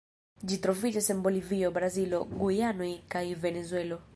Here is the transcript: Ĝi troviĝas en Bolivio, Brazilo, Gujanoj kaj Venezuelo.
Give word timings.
Ĝi 0.51 0.55
troviĝas 0.61 1.09
en 1.15 1.21
Bolivio, 1.27 1.69
Brazilo, 1.77 2.23
Gujanoj 2.41 2.91
kaj 3.17 3.23
Venezuelo. 3.45 4.05